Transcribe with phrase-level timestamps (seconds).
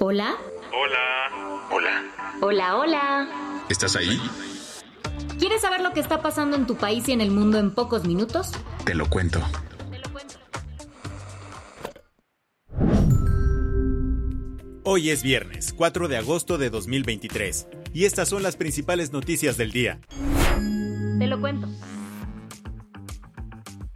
[0.00, 0.36] Hola.
[0.72, 1.66] Hola.
[1.72, 2.04] Hola.
[2.40, 3.64] Hola, hola.
[3.68, 4.20] ¿Estás ahí?
[5.40, 8.04] ¿Quieres saber lo que está pasando en tu país y en el mundo en pocos
[8.04, 8.52] minutos?
[8.84, 9.40] Te lo cuento.
[14.84, 19.72] Hoy es viernes, 4 de agosto de 2023, y estas son las principales noticias del
[19.72, 20.00] día.
[21.18, 21.68] Te lo cuento.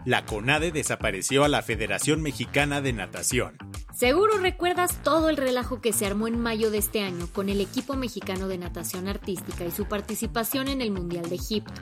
[0.04, 3.56] La CONADE desapareció a la Federación Mexicana de Natación.
[3.92, 7.60] Seguro recuerdas todo el relajo que se armó en mayo de este año con el
[7.60, 11.72] equipo mexicano de natación artística y su participación en el Mundial de Egipto.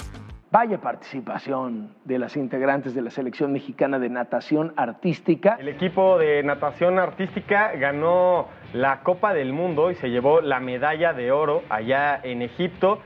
[0.50, 5.54] Vaya participación de las integrantes de la selección mexicana de natación artística.
[5.60, 11.12] El equipo de natación artística ganó la Copa del Mundo y se llevó la medalla
[11.12, 12.98] de oro allá en Egipto.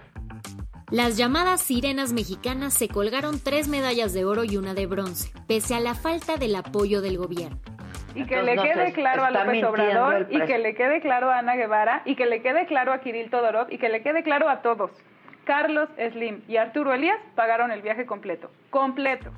[0.91, 5.75] Las llamadas sirenas mexicanas se colgaron tres medallas de oro y una de bronce, pese
[5.75, 7.74] a la falta del apoyo del gobierno.
[8.15, 11.57] Y que le quede claro a López Obrador, y que le quede claro a Ana
[11.57, 14.63] Guevara, y que le quede claro a Kirill Todorov, y que le quede claro a
[14.63, 14.91] todos.
[15.45, 18.51] Carlos Slim y Arturo Elías pagaron el viaje completo.
[18.71, 19.31] Completo.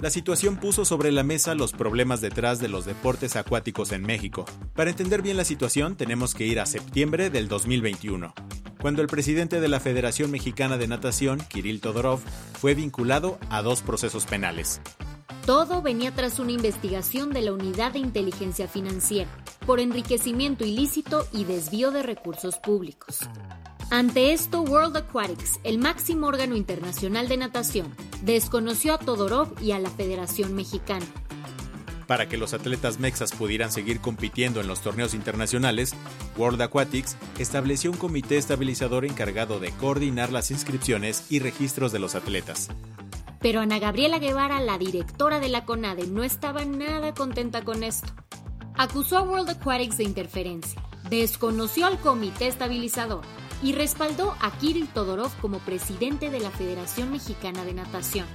[0.00, 4.44] La situación puso sobre la mesa los problemas detrás de los deportes acuáticos en México.
[4.76, 8.32] Para entender bien la situación tenemos que ir a septiembre del 2021,
[8.80, 13.82] cuando el presidente de la Federación Mexicana de Natación, Kirill Todorov, fue vinculado a dos
[13.82, 14.80] procesos penales.
[15.48, 19.30] Todo venía tras una investigación de la Unidad de Inteligencia Financiera
[19.64, 23.20] por enriquecimiento ilícito y desvío de recursos públicos.
[23.88, 29.78] Ante esto, World Aquatics, el máximo órgano internacional de natación, desconoció a Todorov y a
[29.78, 31.06] la Federación Mexicana.
[32.06, 35.94] Para que los atletas mexas pudieran seguir compitiendo en los torneos internacionales,
[36.36, 42.16] World Aquatics estableció un comité estabilizador encargado de coordinar las inscripciones y registros de los
[42.16, 42.68] atletas.
[43.40, 48.12] Pero Ana Gabriela Guevara, la directora de la CONADE, no estaba nada contenta con esto.
[48.74, 53.22] Acusó a World Aquatics de interferencia, desconoció al comité estabilizador
[53.62, 58.26] y respaldó a Kirill Todorov como presidente de la Federación Mexicana de Natación.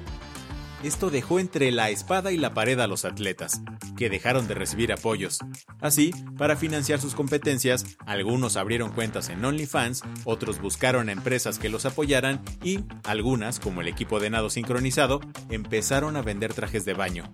[0.84, 3.64] Esto dejó entre la espada y la pared a los atletas,
[3.96, 5.40] que dejaron de recibir apoyos.
[5.80, 11.70] Así, para financiar sus competencias, algunos abrieron cuentas en OnlyFans, otros buscaron a empresas que
[11.70, 16.94] los apoyaran y algunas, como el equipo de nado sincronizado, empezaron a vender trajes de
[16.94, 17.32] baño.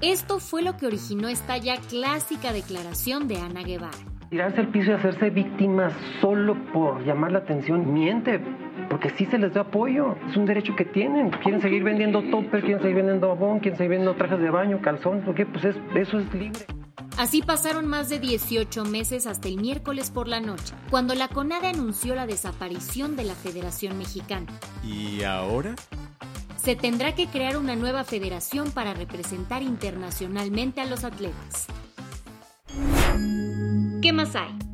[0.00, 3.98] Esto fue lo que originó esta ya clásica declaración de Ana Guevara.
[4.30, 5.92] Tirarse al piso y hacerse víctimas
[6.22, 8.40] solo por llamar la atención miente,
[8.88, 11.30] porque sí se les da apoyo, es un derecho que tienen.
[11.30, 15.22] Quieren seguir vendiendo topper, quieren seguir vendiendo abón, quieren seguir vendiendo trajes de baño, calzón,
[15.24, 16.66] porque pues es, eso es libre.
[17.16, 21.68] Así pasaron más de 18 meses hasta el miércoles por la noche, cuando la CONADE
[21.68, 24.46] anunció la desaparición de la Federación Mexicana.
[24.84, 25.74] ¿Y ahora?
[26.56, 31.66] Se tendrá que crear una nueva federación para representar internacionalmente a los atletas.
[34.00, 34.67] ¿Qué más hay?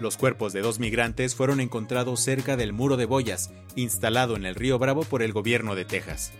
[0.00, 4.54] Los cuerpos de dos migrantes fueron encontrados cerca del muro de boyas, instalado en el
[4.54, 6.32] río Bravo por el gobierno de Texas.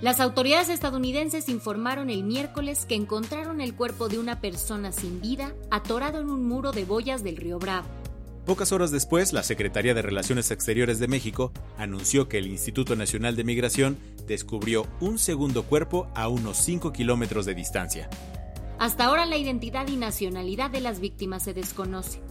[0.00, 5.52] Las autoridades estadounidenses informaron el miércoles que encontraron el cuerpo de una persona sin vida
[5.70, 7.86] atorado en un muro de boyas del río Bravo.
[8.46, 13.36] Pocas horas después, la Secretaría de Relaciones Exteriores de México anunció que el Instituto Nacional
[13.36, 18.08] de Migración descubrió un segundo cuerpo a unos 5 kilómetros de distancia.
[18.78, 22.22] Hasta ahora la identidad y nacionalidad de las víctimas se desconoce.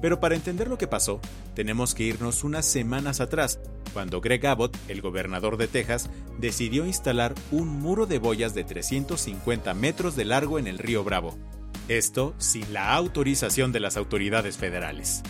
[0.00, 1.20] Pero para entender lo que pasó,
[1.54, 3.60] tenemos que irnos unas semanas atrás,
[3.92, 9.74] cuando Greg Abbott, el gobernador de Texas, decidió instalar un muro de boyas de 350
[9.74, 11.36] metros de largo en el río Bravo.
[11.88, 15.22] Esto sin la autorización de las autoridades federales.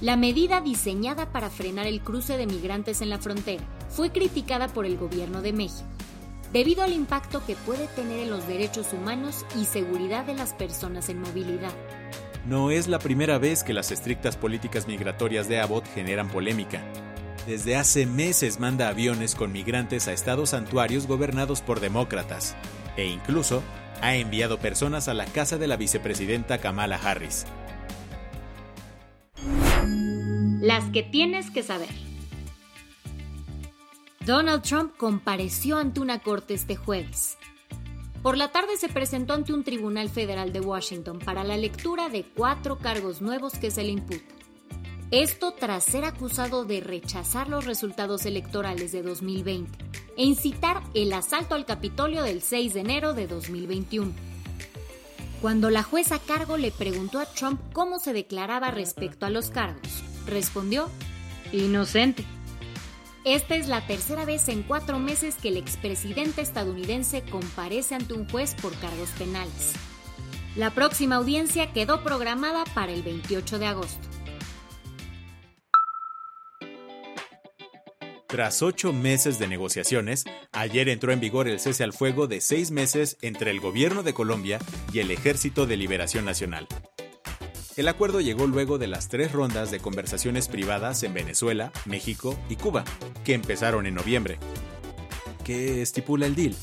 [0.00, 4.84] La medida diseñada para frenar el cruce de migrantes en la frontera fue criticada por
[4.84, 5.86] el gobierno de México
[6.52, 11.08] debido al impacto que puede tener en los derechos humanos y seguridad de las personas
[11.08, 11.72] en movilidad.
[12.46, 16.82] No es la primera vez que las estrictas políticas migratorias de Abbott generan polémica.
[17.46, 22.56] Desde hace meses manda aviones con migrantes a estados santuarios gobernados por demócratas,
[22.96, 23.62] e incluso
[24.00, 27.46] ha enviado personas a la casa de la vicepresidenta Kamala Harris.
[30.60, 31.90] Las que tienes que saber.
[34.26, 37.38] Donald Trump compareció ante una corte este jueves.
[38.22, 42.24] Por la tarde se presentó ante un tribunal federal de Washington para la lectura de
[42.24, 44.36] cuatro cargos nuevos que se le imputan.
[45.10, 49.76] Esto tras ser acusado de rechazar los resultados electorales de 2020
[50.16, 54.12] e incitar el asalto al Capitolio del 6 de enero de 2021.
[55.40, 59.50] Cuando la jueza a cargo le preguntó a Trump cómo se declaraba respecto a los
[59.50, 60.88] cargos, respondió,
[61.52, 62.24] inocente.
[63.24, 68.28] Esta es la tercera vez en cuatro meses que el expresidente estadounidense comparece ante un
[68.28, 69.74] juez por cargos penales.
[70.56, 74.08] La próxima audiencia quedó programada para el 28 de agosto.
[78.26, 82.72] Tras ocho meses de negociaciones, ayer entró en vigor el cese al fuego de seis
[82.72, 84.58] meses entre el gobierno de Colombia
[84.92, 86.66] y el Ejército de Liberación Nacional.
[87.74, 92.56] El acuerdo llegó luego de las tres rondas de conversaciones privadas en Venezuela, México y
[92.56, 92.84] Cuba,
[93.24, 94.38] que empezaron en noviembre.
[95.42, 96.54] ¿Qué estipula el deal?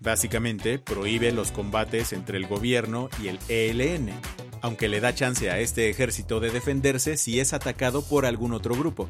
[0.00, 4.10] Básicamente prohíbe los combates entre el gobierno y el ELN,
[4.60, 8.74] aunque le da chance a este ejército de defenderse si es atacado por algún otro
[8.74, 9.08] grupo.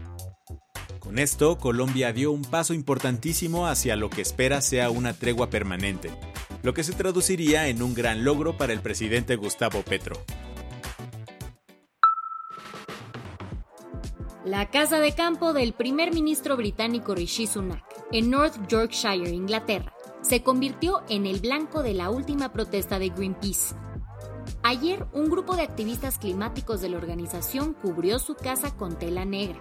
[1.00, 6.10] Con esto, Colombia dio un paso importantísimo hacia lo que espera sea una tregua permanente,
[6.62, 10.25] lo que se traduciría en un gran logro para el presidente Gustavo Petro.
[14.44, 20.43] La casa de campo del primer ministro británico Rishi Sunak, en North Yorkshire, Inglaterra, se
[20.43, 23.77] convirtió en el blanco de la última protesta de Greenpeace.
[24.65, 29.61] Ayer, un grupo de activistas climáticos de la organización cubrió su casa con tela negra,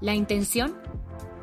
[0.00, 0.76] la intención,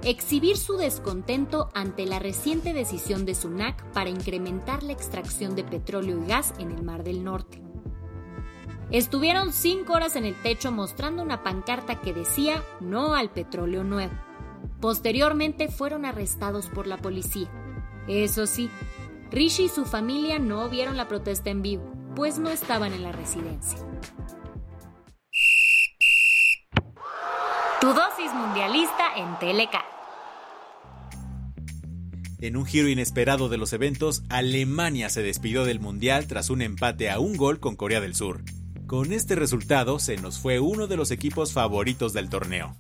[0.04, 6.22] exhibir su descontento ante la reciente decisión de SUNAC para incrementar la extracción de petróleo
[6.22, 7.67] y gas en el Mar del Norte.
[8.92, 14.14] Estuvieron cinco horas en el techo mostrando una pancarta que decía no al petróleo nuevo.
[14.80, 17.50] Posteriormente fueron arrestados por la policía.
[18.08, 18.70] Eso sí,
[19.30, 23.12] Rishi y su familia no vieron la protesta en vivo, pues no estaban en la
[23.12, 23.78] residencia.
[27.82, 29.84] Tu dosis mundialista en Teleca.
[32.40, 37.10] En un giro inesperado de los eventos, Alemania se despidió del Mundial tras un empate
[37.10, 38.44] a un gol con Corea del Sur.
[38.88, 42.74] Con este resultado se nos fue uno de los equipos favoritos del torneo.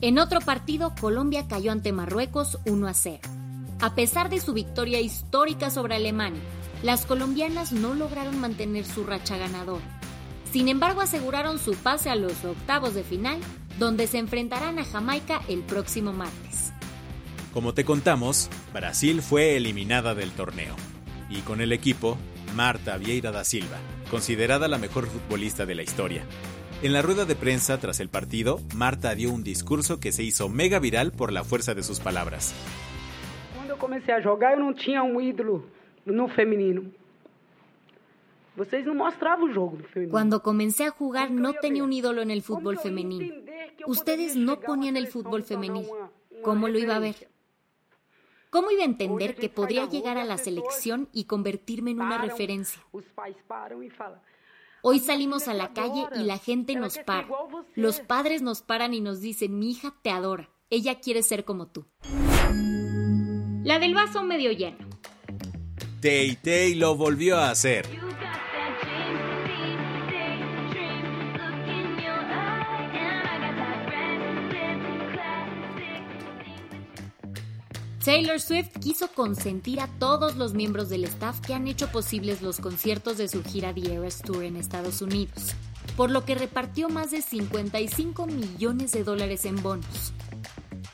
[0.00, 3.20] En otro partido, Colombia cayó ante Marruecos 1 a 0.
[3.80, 6.42] A pesar de su victoria histórica sobre Alemania,
[6.82, 9.84] las colombianas no lograron mantener su racha ganadora.
[10.50, 13.38] Sin embargo, aseguraron su pase a los octavos de final
[13.78, 16.72] donde se enfrentarán a Jamaica el próximo martes.
[17.52, 20.74] Como te contamos, Brasil fue eliminada del torneo.
[21.30, 22.18] Y con el equipo,
[22.54, 23.78] Marta Vieira da Silva,
[24.10, 26.24] considerada la mejor futbolista de la historia.
[26.82, 30.48] En la rueda de prensa tras el partido, Marta dio un discurso que se hizo
[30.48, 32.54] mega viral por la fuerza de sus palabras.
[33.56, 35.64] Cuando comencé a jugar, yo no tenía un ídolo
[36.04, 36.82] no femenino.
[40.10, 43.34] Cuando comencé a jugar no tenía un ídolo en el fútbol femenino.
[43.86, 45.88] Ustedes no ponían el fútbol femenino.
[46.42, 47.33] ¿Cómo lo iba a ver?
[48.54, 52.80] ¿Cómo iba a entender que podría llegar a la selección y convertirme en una referencia?
[54.80, 57.26] Hoy salimos a la calle y la gente nos para.
[57.74, 61.66] Los padres nos paran y nos dicen, mi hija te adora, ella quiere ser como
[61.66, 61.84] tú.
[63.64, 64.78] La del vaso medio lleno.
[66.00, 67.88] Tay Tay lo volvió a hacer.
[78.04, 82.58] Taylor Swift quiso consentir a todos los miembros del staff que han hecho posibles los
[82.60, 85.54] conciertos de su gira The Eras Tour en Estados Unidos,
[85.96, 90.12] por lo que repartió más de 55 millones de dólares en bonos.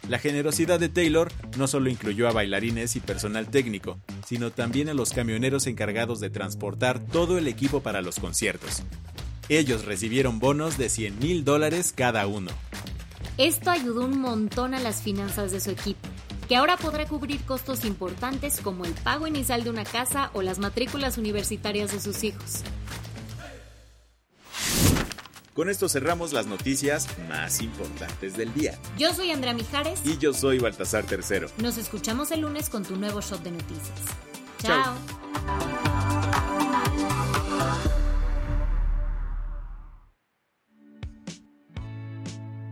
[0.08, 4.94] La generosidad de Taylor no solo incluyó a bailarines y personal técnico, sino también a
[4.94, 8.84] los camioneros encargados de transportar todo el equipo para los conciertos.
[9.48, 12.52] Ellos recibieron bonos de 100 mil dólares cada uno.
[13.36, 16.09] Esto ayudó un montón a las finanzas de su equipo
[16.50, 20.58] que ahora podrá cubrir costos importantes como el pago inicial de una casa o las
[20.58, 22.64] matrículas universitarias de sus hijos.
[25.54, 28.76] Con esto cerramos las noticias más importantes del día.
[28.98, 30.00] Yo soy Andrea Mijares.
[30.04, 31.48] Y yo soy Baltasar Tercero.
[31.58, 34.00] Nos escuchamos el lunes con tu nuevo shot de noticias.
[34.60, 35.19] Chao.